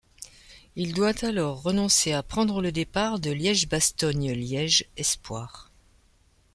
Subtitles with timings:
[0.75, 5.71] Il doit alors renoncer à prendre le départ de Liège-Bastogne-Liège espoirs.